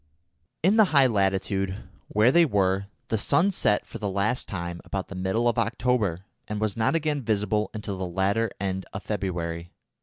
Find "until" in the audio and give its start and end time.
7.71-7.99